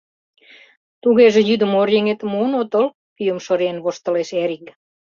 [1.01, 4.65] —Тугеже йӱдым оръеҥетым муын отыл?— пӱйым шыриен воштылеш Эрик.